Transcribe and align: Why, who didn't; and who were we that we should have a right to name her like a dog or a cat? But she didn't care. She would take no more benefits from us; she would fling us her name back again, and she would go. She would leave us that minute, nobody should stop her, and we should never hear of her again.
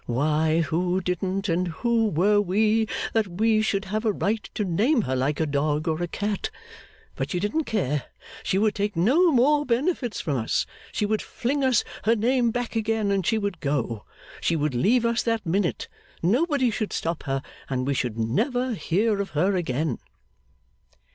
Why, 0.07 0.61
who 0.61 0.99
didn't; 0.99 1.47
and 1.47 1.67
who 1.67 2.07
were 2.09 2.41
we 2.41 2.87
that 3.13 3.27
we 3.27 3.61
should 3.61 3.85
have 3.85 4.03
a 4.03 4.11
right 4.11 4.41
to 4.55 4.65
name 4.65 5.03
her 5.03 5.15
like 5.15 5.39
a 5.39 5.45
dog 5.45 5.87
or 5.87 6.01
a 6.01 6.07
cat? 6.07 6.49
But 7.15 7.29
she 7.29 7.39
didn't 7.39 7.65
care. 7.65 8.05
She 8.41 8.57
would 8.57 8.73
take 8.73 8.95
no 8.95 9.31
more 9.31 9.63
benefits 9.63 10.19
from 10.19 10.37
us; 10.37 10.65
she 10.91 11.05
would 11.05 11.21
fling 11.21 11.63
us 11.63 11.83
her 12.05 12.15
name 12.15 12.49
back 12.49 12.75
again, 12.75 13.11
and 13.11 13.23
she 13.23 13.37
would 13.37 13.59
go. 13.59 14.03
She 14.41 14.55
would 14.55 14.73
leave 14.73 15.05
us 15.05 15.21
that 15.21 15.45
minute, 15.45 15.87
nobody 16.23 16.71
should 16.71 16.93
stop 16.93 17.21
her, 17.27 17.43
and 17.69 17.85
we 17.85 17.93
should 17.93 18.17
never 18.17 18.73
hear 18.73 19.21
of 19.21 19.29
her 19.37 19.55
again. 19.55 19.99